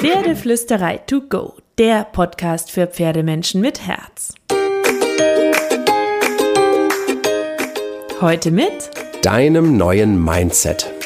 Pferdeflüsterei 0.00 0.98
to 0.98 1.22
go, 1.22 1.54
der 1.76 2.04
Podcast 2.04 2.70
für 2.70 2.86
Pferdemenschen 2.86 3.60
mit 3.60 3.84
Herz. 3.84 4.32
Heute 8.20 8.52
mit 8.52 8.90
deinem 9.22 9.76
neuen 9.76 10.24
Mindset. 10.24 10.97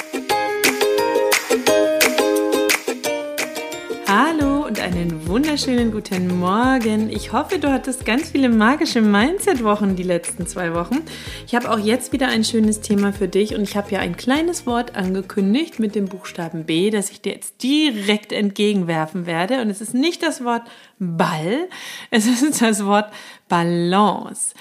Einen 4.93 5.27
wunderschönen 5.27 5.91
guten 5.91 6.39
Morgen. 6.39 7.09
Ich 7.09 7.33
hoffe, 7.33 7.59
du 7.59 7.73
hattest 7.73 8.05
ganz 8.05 8.29
viele 8.29 8.51
magische 8.51 9.01
Mindset-Wochen 9.01 9.97
die 9.97 10.03
letzten 10.03 10.47
zwei 10.47 10.75
Wochen. 10.75 10.99
Ich 11.47 11.55
habe 11.55 11.71
auch 11.71 11.79
jetzt 11.79 12.13
wieder 12.13 12.29
ein 12.29 12.45
schönes 12.45 12.83
Thema 12.83 13.15
für 13.15 13.27
dich 13.27 13.55
und 13.55 13.63
ich 13.63 13.75
habe 13.75 13.91
ja 13.91 14.01
ein 14.01 14.19
kleines 14.19 14.67
Wort 14.67 14.95
angekündigt 14.95 15.79
mit 15.79 15.95
dem 15.95 16.07
Buchstaben 16.07 16.65
B, 16.65 16.91
das 16.91 17.11
ich 17.11 17.23
dir 17.23 17.33
jetzt 17.33 17.63
direkt 17.63 18.33
entgegenwerfen 18.33 19.25
werde. 19.25 19.63
Und 19.63 19.71
es 19.71 19.81
ist 19.81 19.95
nicht 19.95 20.23
das 20.23 20.45
Wort 20.45 20.63
Ball, 20.99 21.69
es 22.11 22.27
ist 22.27 22.61
das 22.61 22.85
Wort 22.85 23.11
Balance. 23.49 24.53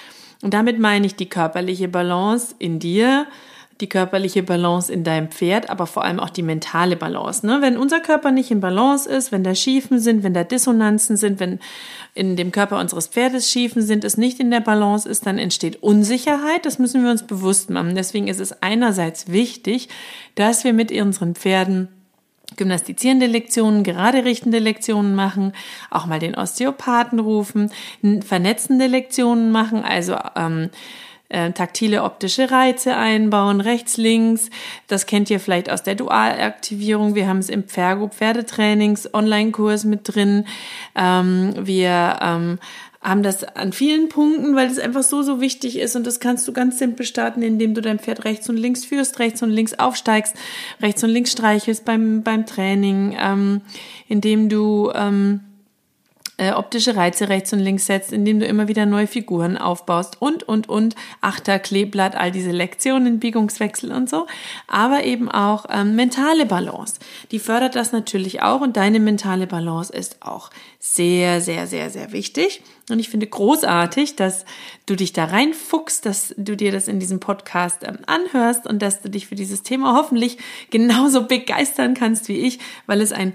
Und 0.42 0.54
damit 0.54 0.78
meine 0.78 1.04
ich 1.04 1.14
die 1.14 1.28
körperliche 1.28 1.88
Balance 1.88 2.54
in 2.58 2.78
dir, 2.78 3.26
die 3.82 3.88
körperliche 3.88 4.42
Balance 4.42 4.90
in 4.90 5.04
deinem 5.04 5.28
Pferd, 5.28 5.68
aber 5.68 5.86
vor 5.86 6.04
allem 6.04 6.20
auch 6.20 6.30
die 6.30 6.42
mentale 6.42 6.96
Balance. 6.96 7.44
Ne? 7.44 7.58
Wenn 7.60 7.76
unser 7.76 8.00
Körper 8.00 8.30
nicht 8.30 8.50
in 8.50 8.60
Balance 8.60 9.08
ist, 9.08 9.32
wenn 9.32 9.44
da 9.44 9.54
Schiefen 9.54 9.98
sind, 9.98 10.22
wenn 10.22 10.32
da 10.32 10.44
Dissonanzen 10.44 11.16
sind, 11.16 11.40
wenn 11.40 11.58
in 12.14 12.36
dem 12.36 12.52
Körper 12.52 12.78
unseres 12.78 13.08
Pferdes 13.08 13.50
Schiefen 13.50 13.82
sind, 13.82 14.04
es 14.04 14.16
nicht 14.16 14.40
in 14.40 14.50
der 14.50 14.60
Balance 14.60 15.08
ist, 15.08 15.26
dann 15.26 15.38
entsteht 15.38 15.82
Unsicherheit. 15.82 16.64
Das 16.64 16.78
müssen 16.78 17.02
wir 17.02 17.10
uns 17.10 17.24
bewusst 17.24 17.68
machen. 17.68 17.94
Deswegen 17.94 18.28
ist 18.28 18.40
es 18.40 18.62
einerseits 18.62 19.30
wichtig, 19.30 19.88
dass 20.36 20.64
wir 20.64 20.72
mit 20.72 20.92
unseren 20.92 21.34
Pferden 21.34 21.88
gymnastizierende 22.56 23.26
Lektionen, 23.26 23.82
gerade 23.82 24.24
richtende 24.24 24.58
Lektionen 24.58 25.14
machen, 25.14 25.52
auch 25.90 26.06
mal 26.06 26.18
den 26.18 26.34
Osteopathen 26.36 27.18
rufen, 27.18 27.72
vernetzende 28.24 28.86
Lektionen 28.86 29.50
machen, 29.50 29.82
also 29.82 30.16
ähm, 30.36 30.70
äh, 31.32 31.50
taktile 31.52 32.02
optische 32.02 32.50
Reize 32.50 32.96
einbauen, 32.96 33.60
rechts, 33.60 33.96
links. 33.96 34.50
Das 34.86 35.06
kennt 35.06 35.30
ihr 35.30 35.40
vielleicht 35.40 35.70
aus 35.70 35.82
der 35.82 35.94
Dualaktivierung. 35.94 37.14
Wir 37.14 37.26
haben 37.26 37.38
es 37.38 37.48
im 37.48 37.64
Pfergo 37.64 38.08
Pferdetrainings 38.08 39.12
Online-Kurs 39.14 39.84
mit 39.84 40.00
drin. 40.04 40.44
Ähm, 40.94 41.54
wir 41.58 42.18
ähm, 42.20 42.58
haben 43.00 43.22
das 43.22 43.42
an 43.42 43.72
vielen 43.72 44.08
Punkten, 44.08 44.54
weil 44.54 44.68
es 44.68 44.78
einfach 44.78 45.02
so, 45.02 45.22
so 45.22 45.40
wichtig 45.40 45.78
ist. 45.78 45.96
Und 45.96 46.06
das 46.06 46.20
kannst 46.20 46.46
du 46.46 46.52
ganz 46.52 46.78
simpel 46.78 47.04
starten, 47.04 47.42
indem 47.42 47.74
du 47.74 47.80
dein 47.80 47.98
Pferd 47.98 48.24
rechts 48.24 48.48
und 48.48 48.56
links 48.56 48.84
führst, 48.84 49.18
rechts 49.18 49.42
und 49.42 49.50
links 49.50 49.74
aufsteigst, 49.74 50.36
rechts 50.80 51.02
und 51.02 51.10
links 51.10 51.32
streichelst 51.32 51.84
beim, 51.84 52.22
beim 52.22 52.46
Training, 52.46 53.16
ähm, 53.20 53.62
indem 54.06 54.48
du 54.48 54.92
ähm, 54.94 55.40
äh, 56.42 56.52
optische 56.54 56.96
Reize 56.96 57.28
rechts 57.28 57.52
und 57.52 57.60
links 57.60 57.86
setzt, 57.86 58.12
indem 58.12 58.40
du 58.40 58.46
immer 58.46 58.66
wieder 58.66 58.84
neue 58.84 59.06
Figuren 59.06 59.56
aufbaust 59.56 60.20
und, 60.20 60.42
und, 60.42 60.68
und, 60.68 60.96
Achter, 61.20 61.60
Kleeblatt, 61.60 62.16
all 62.16 62.32
diese 62.32 62.50
Lektionen, 62.50 63.20
Biegungswechsel 63.20 63.92
und 63.92 64.10
so, 64.10 64.26
aber 64.66 65.04
eben 65.04 65.30
auch 65.30 65.66
ähm, 65.70 65.94
mentale 65.94 66.44
Balance. 66.44 66.94
Die 67.30 67.38
fördert 67.38 67.76
das 67.76 67.92
natürlich 67.92 68.42
auch 68.42 68.60
und 68.60 68.76
deine 68.76 68.98
mentale 68.98 69.46
Balance 69.46 69.92
ist 69.92 70.16
auch 70.20 70.50
sehr, 70.80 71.40
sehr, 71.40 71.68
sehr, 71.68 71.90
sehr 71.90 72.10
wichtig. 72.10 72.62
Und 72.90 72.98
ich 72.98 73.08
finde 73.08 73.28
großartig, 73.28 74.16
dass 74.16 74.44
du 74.86 74.96
dich 74.96 75.12
da 75.12 75.26
reinfuchst, 75.26 76.04
dass 76.04 76.34
du 76.36 76.56
dir 76.56 76.72
das 76.72 76.88
in 76.88 76.98
diesem 76.98 77.20
Podcast 77.20 77.84
ähm, 77.84 77.98
anhörst 78.06 78.66
und 78.66 78.82
dass 78.82 79.00
du 79.00 79.08
dich 79.08 79.28
für 79.28 79.36
dieses 79.36 79.62
Thema 79.62 79.94
hoffentlich 79.94 80.38
genauso 80.70 81.28
begeistern 81.28 81.94
kannst 81.94 82.26
wie 82.26 82.38
ich, 82.38 82.58
weil 82.86 83.00
es 83.00 83.12
ein 83.12 83.32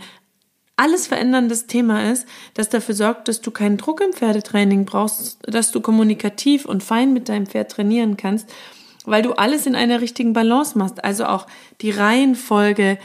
alles 0.77 1.07
veränderndes 1.07 1.67
Thema 1.67 2.11
ist, 2.11 2.25
das 2.53 2.69
dafür 2.69 2.95
sorgt, 2.95 3.27
dass 3.27 3.41
du 3.41 3.51
keinen 3.51 3.77
Druck 3.77 3.99
im 3.99 4.13
Pferdetraining 4.13 4.85
brauchst, 4.85 5.39
dass 5.41 5.71
du 5.71 5.81
kommunikativ 5.81 6.65
und 6.65 6.83
fein 6.83 7.13
mit 7.13 7.29
deinem 7.29 7.47
Pferd 7.47 7.71
trainieren 7.71 8.15
kannst, 8.15 8.47
weil 9.03 9.23
du 9.23 9.33
alles 9.33 9.65
in 9.65 9.75
einer 9.75 10.01
richtigen 10.01 10.33
Balance 10.33 10.77
machst. 10.77 11.03
Also 11.03 11.25
auch 11.25 11.47
die 11.81 11.91
Reihenfolge 11.91 12.99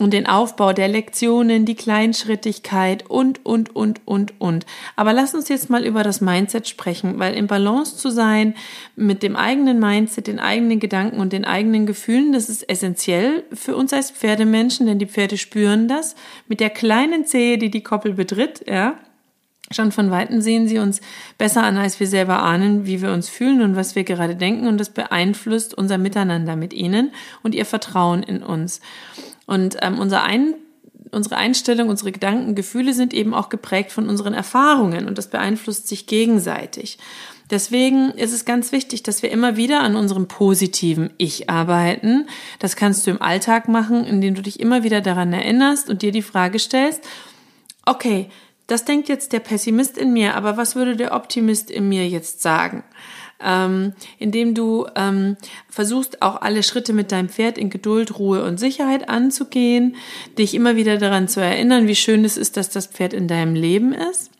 und 0.00 0.12
den 0.12 0.26
Aufbau 0.26 0.72
der 0.72 0.88
Lektionen, 0.88 1.64
die 1.64 1.74
Kleinschrittigkeit 1.74 3.08
und, 3.08 3.44
und, 3.44 3.74
und, 3.74 4.00
und, 4.06 4.40
und. 4.40 4.66
Aber 4.96 5.12
lass 5.12 5.34
uns 5.34 5.48
jetzt 5.48 5.70
mal 5.70 5.84
über 5.84 6.02
das 6.02 6.20
Mindset 6.20 6.68
sprechen, 6.68 7.18
weil 7.18 7.34
im 7.34 7.46
Balance 7.46 7.96
zu 7.96 8.10
sein 8.10 8.54
mit 8.96 9.22
dem 9.22 9.36
eigenen 9.36 9.78
Mindset, 9.78 10.26
den 10.26 10.40
eigenen 10.40 10.80
Gedanken 10.80 11.20
und 11.20 11.32
den 11.32 11.44
eigenen 11.44 11.86
Gefühlen, 11.86 12.32
das 12.32 12.48
ist 12.48 12.68
essentiell 12.68 13.44
für 13.52 13.76
uns 13.76 13.92
als 13.92 14.10
Pferdemenschen, 14.10 14.86
denn 14.86 14.98
die 14.98 15.06
Pferde 15.06 15.38
spüren 15.38 15.88
das 15.88 16.14
mit 16.48 16.60
der 16.60 16.70
kleinen 16.70 17.24
Zehe, 17.24 17.58
die 17.58 17.70
die 17.70 17.82
Koppel 17.82 18.14
betritt, 18.14 18.64
ja. 18.68 18.98
Schon 19.72 19.92
von 19.92 20.10
Weitem 20.10 20.40
sehen 20.40 20.66
sie 20.66 20.80
uns 20.80 21.00
besser 21.38 21.62
an, 21.62 21.76
als 21.76 22.00
wir 22.00 22.08
selber 22.08 22.42
ahnen, 22.42 22.86
wie 22.86 23.02
wir 23.02 23.12
uns 23.12 23.28
fühlen 23.28 23.62
und 23.62 23.76
was 23.76 23.94
wir 23.94 24.02
gerade 24.02 24.34
denken. 24.34 24.66
Und 24.66 24.78
das 24.78 24.90
beeinflusst 24.90 25.74
unser 25.74 25.96
Miteinander 25.96 26.56
mit 26.56 26.72
ihnen 26.72 27.12
und 27.44 27.54
ihr 27.54 27.64
Vertrauen 27.64 28.24
in 28.24 28.42
uns. 28.42 28.80
Und 29.50 29.78
ähm, 29.82 29.98
unser 29.98 30.22
ein, 30.22 30.54
unsere 31.10 31.36
Einstellung, 31.36 31.88
unsere 31.88 32.12
Gedanken, 32.12 32.54
Gefühle 32.54 32.94
sind 32.94 33.12
eben 33.12 33.34
auch 33.34 33.48
geprägt 33.48 33.90
von 33.90 34.08
unseren 34.08 34.32
Erfahrungen 34.32 35.08
und 35.08 35.18
das 35.18 35.28
beeinflusst 35.28 35.88
sich 35.88 36.06
gegenseitig. 36.06 36.98
Deswegen 37.50 38.10
ist 38.12 38.32
es 38.32 38.44
ganz 38.44 38.70
wichtig, 38.70 39.02
dass 39.02 39.24
wir 39.24 39.32
immer 39.32 39.56
wieder 39.56 39.80
an 39.80 39.96
unserem 39.96 40.28
positiven 40.28 41.10
Ich 41.18 41.50
arbeiten. 41.50 42.28
Das 42.60 42.76
kannst 42.76 43.04
du 43.04 43.10
im 43.10 43.20
Alltag 43.20 43.66
machen, 43.66 44.04
indem 44.04 44.36
du 44.36 44.42
dich 44.42 44.60
immer 44.60 44.84
wieder 44.84 45.00
daran 45.00 45.32
erinnerst 45.32 45.90
und 45.90 46.02
dir 46.02 46.12
die 46.12 46.22
Frage 46.22 46.60
stellst, 46.60 47.02
okay, 47.84 48.30
das 48.68 48.84
denkt 48.84 49.08
jetzt 49.08 49.32
der 49.32 49.40
Pessimist 49.40 49.98
in 49.98 50.12
mir, 50.12 50.36
aber 50.36 50.56
was 50.56 50.76
würde 50.76 50.94
der 50.94 51.12
Optimist 51.12 51.72
in 51.72 51.88
mir 51.88 52.08
jetzt 52.08 52.40
sagen? 52.40 52.84
Ähm, 53.42 53.92
indem 54.18 54.54
du 54.54 54.86
ähm, 54.96 55.36
versuchst, 55.68 56.22
auch 56.22 56.40
alle 56.40 56.62
Schritte 56.62 56.92
mit 56.92 57.12
deinem 57.12 57.28
Pferd 57.28 57.58
in 57.58 57.70
Geduld, 57.70 58.18
Ruhe 58.18 58.44
und 58.44 58.58
Sicherheit 58.58 59.08
anzugehen, 59.08 59.96
dich 60.38 60.54
immer 60.54 60.76
wieder 60.76 60.98
daran 60.98 61.28
zu 61.28 61.40
erinnern, 61.40 61.86
wie 61.86 61.96
schön 61.96 62.24
es 62.24 62.36
ist, 62.36 62.56
dass 62.56 62.70
das 62.70 62.86
Pferd 62.86 63.12
in 63.12 63.28
deinem 63.28 63.54
Leben 63.54 63.92
ist. 63.92 64.30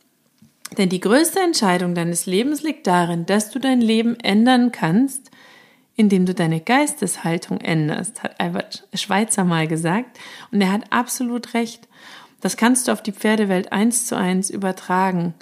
Denn 0.77 0.89
die 0.89 1.01
größte 1.01 1.39
Entscheidung 1.39 1.95
deines 1.95 2.25
Lebens 2.25 2.63
liegt 2.63 2.87
darin, 2.87 3.25
dass 3.25 3.49
du 3.49 3.59
dein 3.59 3.81
Leben 3.81 4.17
ändern 4.19 4.71
kannst, 4.71 5.29
indem 5.95 6.25
du 6.25 6.33
deine 6.33 6.61
Geisteshaltung 6.61 7.59
änderst, 7.59 8.23
hat 8.23 8.39
Albert 8.39 8.87
Schweitzer 8.93 9.43
mal 9.43 9.67
gesagt. 9.67 10.17
Und 10.51 10.61
er 10.61 10.71
hat 10.71 10.91
absolut 10.91 11.53
recht. 11.53 11.87
Das 12.39 12.57
kannst 12.57 12.87
du 12.87 12.91
auf 12.91 13.03
die 13.03 13.11
Pferdewelt 13.11 13.71
eins 13.71 14.05
zu 14.05 14.15
eins 14.15 14.49
übertragen. 14.49 15.33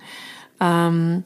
Ähm, 0.60 1.24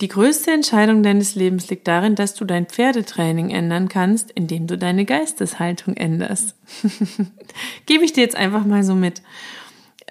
die 0.00 0.08
größte 0.08 0.50
Entscheidung 0.50 1.02
deines 1.02 1.34
Lebens 1.34 1.68
liegt 1.68 1.86
darin, 1.86 2.14
dass 2.14 2.34
du 2.34 2.44
dein 2.44 2.66
Pferdetraining 2.66 3.50
ändern 3.50 3.88
kannst, 3.88 4.30
indem 4.30 4.66
du 4.66 4.78
deine 4.78 5.04
Geisteshaltung 5.04 5.96
änderst. 5.96 6.56
Gebe 7.86 8.04
ich 8.04 8.12
dir 8.12 8.22
jetzt 8.22 8.36
einfach 8.36 8.64
mal 8.64 8.82
so 8.82 8.94
mit. 8.94 9.22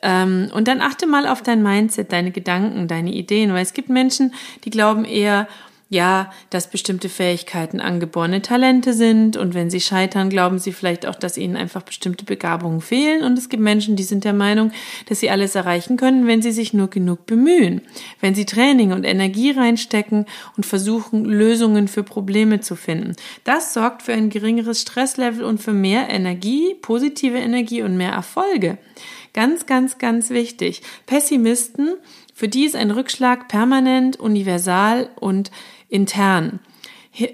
Ähm, 0.02 0.50
und 0.54 0.68
dann 0.68 0.82
achte 0.82 1.08
mal 1.08 1.28
auf 1.28 1.42
dein 1.42 1.64
Mindset, 1.64 2.12
deine 2.12 2.32
Gedanken, 2.32 2.88
deine 2.88 3.12
Ideen, 3.12 3.52
weil 3.54 3.64
es 3.64 3.74
gibt 3.74 3.90
Menschen, 3.90 4.34
die 4.64 4.70
glauben 4.70 5.06
eher, 5.06 5.48
ja, 5.90 6.32
dass 6.52 6.70
bestimmte 6.70 7.10
Fähigkeiten 7.10 7.80
angeborene 7.82 8.44
Talente 8.44 8.94
sind 8.94 9.38
und 9.38 9.56
wenn 9.56 9.72
sie 9.72 9.82
scheitern, 9.82 10.30
glauben 10.30 10.60
sie 10.60 10.72
vielleicht 10.72 11.08
auch, 11.08 11.16
dass 11.16 11.36
ihnen 11.36 11.58
einfach 11.58 11.82
bestimmte 11.82 12.26
Begabungen 12.26 12.82
fehlen 12.82 13.24
und 13.24 13.38
es 13.38 13.50
gibt 13.50 13.64
Menschen, 13.64 13.96
die 13.96 14.04
sind 14.04 14.24
der 14.24 14.34
Meinung, 14.34 14.72
dass 15.08 15.20
sie 15.20 15.32
alles 15.32 15.56
erreichen 15.56 15.98
können, 15.98 16.28
wenn 16.28 16.44
sie 16.44 16.52
sich 16.52 16.74
nur 16.74 16.90
genug 16.90 17.26
bemühen, 17.26 17.82
wenn 18.22 18.36
sie 18.36 18.46
Training 18.46 18.94
und 18.94 19.04
Energie 19.04 19.50
reinstecken 19.50 20.26
und 20.56 20.66
versuchen, 20.66 21.26
Lösungen 21.26 21.88
für 21.88 22.04
Probleme 22.04 22.60
zu 22.60 22.76
finden. 22.76 23.16
Das 23.44 23.74
sorgt 23.74 24.04
für 24.04 24.14
ein 24.14 24.30
geringeres 24.30 24.82
Stresslevel 24.82 25.44
und 25.44 25.60
für 25.60 25.74
mehr 25.74 26.10
Energie, 26.10 26.76
positive 26.82 27.38
Energie 27.38 27.82
und 27.82 27.98
mehr 27.98 28.12
Erfolge. 28.12 28.78
Ganz, 29.34 29.68
ganz, 29.68 30.00
ganz 30.00 30.32
wichtig. 30.32 30.82
Pessimisten, 31.06 31.96
für 32.40 32.48
die 32.48 32.64
ist 32.64 32.78
ein 32.78 32.92
Rückschlag 32.92 33.50
permanent, 33.50 34.18
universal 34.18 35.10
und 35.20 35.52
intern. 35.90 36.62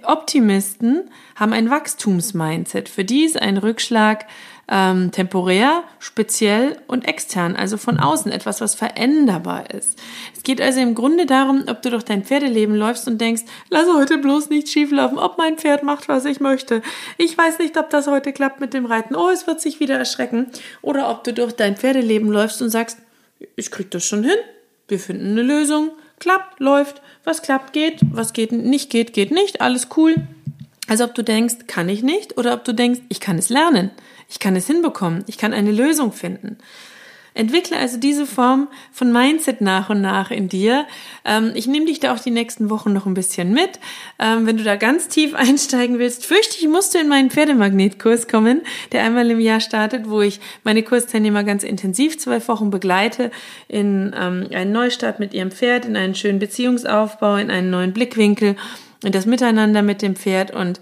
Optimisten 0.01 1.11
haben 1.35 1.53
ein 1.53 1.69
Wachstumsmindset. 1.69 2.89
Für 2.89 3.05
die 3.05 3.23
ist 3.23 3.39
ein 3.39 3.57
Rückschlag 3.57 4.25
ähm, 4.67 5.11
temporär, 5.11 5.83
speziell 5.99 6.79
und 6.87 7.07
extern, 7.07 7.55
also 7.55 7.77
von 7.77 7.99
außen, 7.99 8.31
etwas, 8.31 8.61
was 8.61 8.73
veränderbar 8.73 9.69
ist. 9.69 10.01
Es 10.35 10.41
geht 10.41 10.59
also 10.59 10.79
im 10.79 10.95
Grunde 10.95 11.27
darum, 11.27 11.65
ob 11.67 11.83
du 11.83 11.91
durch 11.91 12.01
dein 12.01 12.23
Pferdeleben 12.23 12.73
läufst 12.75 13.07
und 13.07 13.21
denkst, 13.21 13.43
lass 13.69 13.85
heute 13.87 14.17
bloß 14.17 14.49
nicht 14.49 14.69
schieflaufen, 14.69 15.19
ob 15.19 15.37
mein 15.37 15.59
Pferd 15.59 15.83
macht, 15.83 16.09
was 16.09 16.25
ich 16.25 16.39
möchte. 16.39 16.81
Ich 17.19 17.37
weiß 17.37 17.59
nicht, 17.59 17.77
ob 17.77 17.91
das 17.91 18.07
heute 18.07 18.33
klappt 18.33 18.59
mit 18.59 18.73
dem 18.73 18.87
Reiten. 18.87 19.15
Oh, 19.15 19.29
es 19.29 19.45
wird 19.45 19.61
sich 19.61 19.79
wieder 19.79 19.99
erschrecken. 19.99 20.47
Oder 20.81 21.11
ob 21.11 21.23
du 21.23 21.31
durch 21.31 21.53
dein 21.53 21.77
Pferdeleben 21.77 22.31
läufst 22.31 22.59
und 22.63 22.71
sagst, 22.71 22.97
ich 23.55 23.69
krieg 23.69 23.91
das 23.91 24.03
schon 24.03 24.23
hin. 24.23 24.39
Wir 24.87 24.99
finden 24.99 25.31
eine 25.31 25.43
Lösung. 25.43 25.91
Klappt, 26.19 26.59
läuft. 26.59 27.01
Was 27.23 27.41
klappt, 27.41 27.73
geht. 27.73 27.99
Was 28.11 28.33
geht, 28.33 28.51
nicht 28.51 28.89
geht, 28.89 29.13
geht 29.13 29.31
nicht. 29.31 29.61
Alles 29.61 29.89
cool. 29.97 30.15
Also 30.87 31.03
ob 31.03 31.15
du 31.15 31.23
denkst, 31.23 31.67
kann 31.67 31.89
ich 31.89 32.03
nicht, 32.03 32.37
oder 32.37 32.53
ob 32.53 32.63
du 32.63 32.73
denkst, 32.73 33.01
ich 33.09 33.19
kann 33.19 33.37
es 33.37 33.49
lernen. 33.49 33.89
Ich 34.29 34.39
kann 34.39 34.55
es 34.55 34.67
hinbekommen. 34.67 35.23
Ich 35.27 35.37
kann 35.37 35.53
eine 35.53 35.71
Lösung 35.71 36.11
finden. 36.11 36.57
Entwickle 37.35 37.77
also 37.77 37.97
diese 37.97 38.25
Form 38.25 38.69
von 38.91 39.11
Mindset 39.11 39.59
nach 39.59 39.89
und 39.89 40.01
nach 40.01 40.31
in 40.31 40.47
dir. 40.47 40.87
Ähm, 41.25 41.51
ich 41.53 41.67
nehme 41.67 41.85
dich 41.85 41.99
da 41.99 42.13
auch 42.13 42.19
die 42.19 42.31
nächsten 42.31 42.69
Wochen 42.69 42.93
noch 42.93 43.05
ein 43.05 43.13
bisschen 43.13 43.53
mit. 43.53 43.79
Ähm, 44.19 44.47
wenn 44.47 44.55
du 44.55 44.63
da 44.63 44.77
ganz 44.77 45.09
tief 45.09 45.35
einsteigen 45.35 45.99
willst, 45.99 46.25
fürchte 46.25 46.57
ich, 46.59 46.67
musst 46.67 46.95
du 46.95 46.99
in 46.99 47.09
meinen 47.09 47.29
Pferdemagnetkurs 47.29 48.29
kommen, 48.29 48.61
der 48.93 49.03
einmal 49.03 49.29
im 49.29 49.41
Jahr 49.41 49.59
startet, 49.59 50.09
wo 50.09 50.21
ich 50.21 50.39
meine 50.63 50.81
Kursteilnehmer 50.81 51.43
ganz 51.43 51.63
intensiv 51.63 52.17
zwei 52.17 52.45
Wochen 52.47 52.69
begleite 52.69 53.31
in 53.67 54.15
ähm, 54.17 54.47
einen 54.53 54.71
Neustart 54.71 55.19
mit 55.19 55.33
ihrem 55.33 55.51
Pferd, 55.51 55.85
in 55.85 55.97
einen 55.97 56.15
schönen 56.15 56.39
Beziehungsaufbau, 56.39 57.35
in 57.35 57.51
einen 57.51 57.69
neuen 57.69 57.91
Blickwinkel, 57.91 58.55
in 59.03 59.11
das 59.11 59.25
Miteinander 59.25 59.81
mit 59.81 60.01
dem 60.01 60.15
Pferd 60.15 60.51
und 60.51 60.79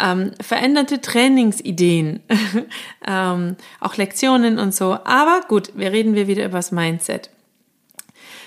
ähm, 0.00 0.32
veränderte 0.40 1.00
Trainingsideen, 1.00 2.20
ähm, 3.06 3.56
auch 3.80 3.96
Lektionen 3.96 4.58
und 4.58 4.74
so. 4.74 4.98
Aber 5.04 5.42
gut, 5.48 5.70
wir 5.74 5.92
reden 5.92 6.14
wir 6.14 6.26
wieder 6.26 6.44
über 6.44 6.58
das 6.58 6.72
Mindset. 6.72 7.30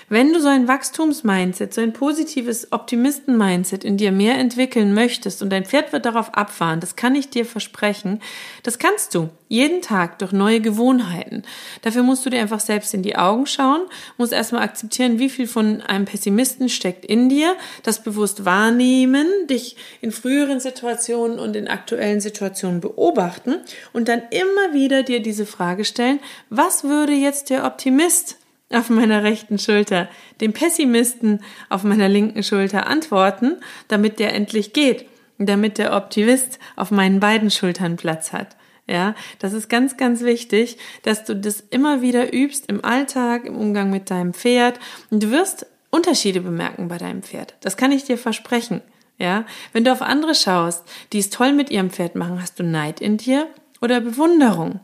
Wenn 0.08 0.32
du 0.32 0.40
so 0.40 0.48
ein 0.48 0.68
Wachstumsmindset, 0.68 1.72
so 1.72 1.80
ein 1.80 1.92
positives 1.92 2.72
Optimisten-Mindset 2.72 3.84
in 3.84 3.96
dir 3.96 4.12
mehr 4.12 4.38
entwickeln 4.38 4.92
möchtest 4.92 5.42
und 5.42 5.50
dein 5.50 5.64
Pferd 5.64 5.92
wird 5.92 6.04
darauf 6.04 6.34
abfahren, 6.34 6.80
das 6.80 6.96
kann 6.96 7.14
ich 7.14 7.30
dir 7.30 7.46
versprechen, 7.46 8.20
das 8.62 8.78
kannst 8.78 9.14
du 9.14 9.30
jeden 9.48 9.82
Tag 9.82 10.18
durch 10.18 10.32
neue 10.32 10.60
Gewohnheiten. 10.60 11.42
Dafür 11.82 12.02
musst 12.02 12.26
du 12.26 12.30
dir 12.30 12.40
einfach 12.40 12.60
selbst 12.60 12.92
in 12.92 13.02
die 13.02 13.16
Augen 13.16 13.46
schauen, 13.46 13.82
musst 14.18 14.32
erstmal 14.32 14.62
akzeptieren, 14.62 15.18
wie 15.18 15.30
viel 15.30 15.46
von 15.46 15.80
einem 15.80 16.04
Pessimisten 16.04 16.68
steckt 16.68 17.04
in 17.04 17.28
dir, 17.28 17.56
das 17.82 18.02
bewusst 18.02 18.44
wahrnehmen, 18.44 19.26
dich 19.48 19.76
in 20.00 20.12
früheren 20.12 20.60
Situationen 20.60 21.38
und 21.38 21.56
in 21.56 21.68
aktuellen 21.68 22.20
Situationen 22.20 22.80
beobachten 22.80 23.56
und 23.92 24.08
dann 24.08 24.22
immer 24.30 24.74
wieder 24.74 25.02
dir 25.02 25.20
diese 25.20 25.46
Frage 25.46 25.84
stellen, 25.84 26.20
was 26.50 26.84
würde 26.84 27.12
jetzt 27.12 27.50
der 27.50 27.64
Optimist 27.64 28.38
auf 28.74 28.90
meiner 28.90 29.22
rechten 29.22 29.58
Schulter, 29.58 30.08
dem 30.40 30.52
Pessimisten 30.52 31.40
auf 31.68 31.84
meiner 31.84 32.08
linken 32.08 32.42
Schulter 32.42 32.86
antworten, 32.86 33.56
damit 33.88 34.18
der 34.18 34.34
endlich 34.34 34.72
geht, 34.72 35.06
damit 35.38 35.78
der 35.78 35.94
Optimist 35.94 36.58
auf 36.76 36.90
meinen 36.90 37.20
beiden 37.20 37.50
Schultern 37.50 37.96
Platz 37.96 38.32
hat. 38.32 38.56
Ja, 38.86 39.14
das 39.38 39.54
ist 39.54 39.70
ganz, 39.70 39.96
ganz 39.96 40.20
wichtig, 40.22 40.76
dass 41.02 41.24
du 41.24 41.34
das 41.34 41.60
immer 41.70 42.02
wieder 42.02 42.34
übst 42.34 42.66
im 42.68 42.84
Alltag, 42.84 43.46
im 43.46 43.56
Umgang 43.56 43.90
mit 43.90 44.10
deinem 44.10 44.34
Pferd 44.34 44.78
und 45.10 45.22
du 45.22 45.30
wirst 45.30 45.66
Unterschiede 45.90 46.40
bemerken 46.40 46.88
bei 46.88 46.98
deinem 46.98 47.22
Pferd. 47.22 47.54
Das 47.60 47.76
kann 47.76 47.92
ich 47.92 48.04
dir 48.04 48.18
versprechen. 48.18 48.82
Ja, 49.16 49.46
wenn 49.72 49.84
du 49.84 49.92
auf 49.92 50.02
andere 50.02 50.34
schaust, 50.34 50.82
die 51.12 51.20
es 51.20 51.30
toll 51.30 51.52
mit 51.52 51.70
ihrem 51.70 51.90
Pferd 51.90 52.16
machen, 52.16 52.42
hast 52.42 52.58
du 52.58 52.64
Neid 52.64 53.00
in 53.00 53.16
dir 53.16 53.46
oder 53.80 54.00
Bewunderung. 54.00 54.80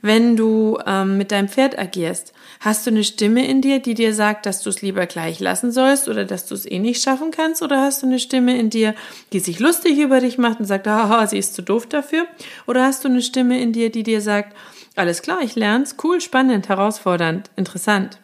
Wenn 0.00 0.36
du 0.36 0.78
ähm, 0.86 1.18
mit 1.18 1.32
deinem 1.32 1.48
Pferd 1.48 1.76
agierst, 1.76 2.32
hast 2.60 2.86
du 2.86 2.90
eine 2.90 3.04
Stimme 3.04 3.46
in 3.46 3.60
dir, 3.60 3.80
die 3.80 3.94
dir 3.94 4.14
sagt, 4.14 4.46
dass 4.46 4.62
du 4.62 4.70
es 4.70 4.82
lieber 4.82 5.06
gleich 5.06 5.40
lassen 5.40 5.72
sollst 5.72 6.08
oder 6.08 6.24
dass 6.24 6.46
du 6.46 6.54
es 6.54 6.66
eh 6.66 6.78
nicht 6.78 7.02
schaffen 7.02 7.30
kannst? 7.30 7.62
Oder 7.62 7.82
hast 7.82 8.02
du 8.02 8.06
eine 8.06 8.18
Stimme 8.18 8.58
in 8.58 8.70
dir, 8.70 8.94
die 9.32 9.40
sich 9.40 9.58
lustig 9.58 9.98
über 9.98 10.20
dich 10.20 10.38
macht 10.38 10.60
und 10.60 10.66
sagt, 10.66 10.86
haha, 10.86 11.26
sie 11.26 11.38
ist 11.38 11.54
zu 11.54 11.62
doof 11.62 11.86
dafür? 11.86 12.26
Oder 12.66 12.84
hast 12.84 13.04
du 13.04 13.08
eine 13.08 13.22
Stimme 13.22 13.60
in 13.60 13.72
dir, 13.72 13.90
die 13.90 14.02
dir 14.02 14.20
sagt, 14.20 14.56
alles 14.96 15.22
klar, 15.22 15.40
ich 15.42 15.54
lern's, 15.54 15.96
cool, 16.02 16.20
spannend, 16.20 16.68
herausfordernd, 16.68 17.50
interessant? 17.56 18.18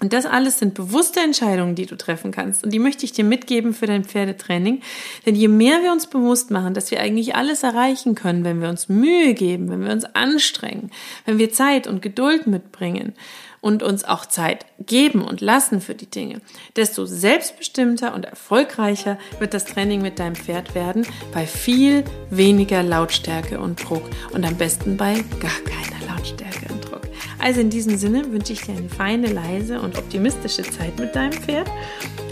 Und 0.00 0.12
das 0.12 0.26
alles 0.26 0.58
sind 0.58 0.74
bewusste 0.74 1.20
Entscheidungen, 1.20 1.74
die 1.74 1.86
du 1.86 1.96
treffen 1.96 2.30
kannst. 2.30 2.62
Und 2.62 2.72
die 2.72 2.78
möchte 2.78 3.06
ich 3.06 3.12
dir 3.12 3.24
mitgeben 3.24 3.72
für 3.72 3.86
dein 3.86 4.04
Pferdetraining. 4.04 4.82
Denn 5.24 5.34
je 5.34 5.48
mehr 5.48 5.82
wir 5.82 5.90
uns 5.90 6.06
bewusst 6.06 6.50
machen, 6.50 6.74
dass 6.74 6.90
wir 6.90 7.00
eigentlich 7.00 7.34
alles 7.34 7.62
erreichen 7.62 8.14
können, 8.14 8.44
wenn 8.44 8.60
wir 8.60 8.68
uns 8.68 8.90
Mühe 8.90 9.32
geben, 9.32 9.70
wenn 9.70 9.82
wir 9.82 9.92
uns 9.92 10.04
anstrengen, 10.04 10.90
wenn 11.24 11.38
wir 11.38 11.50
Zeit 11.50 11.86
und 11.86 12.02
Geduld 12.02 12.46
mitbringen 12.46 13.14
und 13.62 13.82
uns 13.82 14.04
auch 14.04 14.26
Zeit 14.26 14.66
geben 14.78 15.22
und 15.22 15.40
lassen 15.40 15.80
für 15.80 15.94
die 15.94 16.10
Dinge, 16.10 16.40
desto 16.76 17.06
selbstbestimmter 17.06 18.14
und 18.14 18.26
erfolgreicher 18.26 19.18
wird 19.38 19.54
das 19.54 19.64
Training 19.64 20.02
mit 20.02 20.18
deinem 20.18 20.36
Pferd 20.36 20.74
werden, 20.74 21.06
bei 21.32 21.46
viel 21.46 22.04
weniger 22.30 22.82
Lautstärke 22.82 23.58
und 23.58 23.82
Druck 23.82 24.04
und 24.32 24.44
am 24.44 24.56
besten 24.56 24.96
bei 24.96 25.14
gar 25.40 25.58
keiner 25.64 26.14
Lautstärke 26.14 26.72
und 26.72 26.84
Druck. 26.84 27.05
Also 27.46 27.60
in 27.60 27.70
diesem 27.70 27.96
Sinne 27.96 28.32
wünsche 28.32 28.54
ich 28.54 28.62
dir 28.62 28.76
eine 28.76 28.88
feine, 28.88 29.28
leise 29.28 29.80
und 29.80 29.96
optimistische 29.96 30.64
Zeit 30.64 30.98
mit 30.98 31.14
deinem 31.14 31.32
Pferd. 31.32 31.70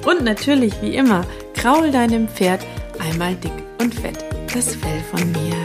Und 0.04 0.24
natürlich, 0.24 0.74
wie 0.82 0.96
immer, 0.96 1.24
kraul 1.54 1.92
deinem 1.92 2.26
Pferd 2.26 2.66
einmal 2.98 3.36
dick 3.36 3.52
und 3.80 3.94
fett 3.94 4.24
das 4.52 4.74
Fell 4.74 5.00
von 5.12 5.30
mir. 5.30 5.63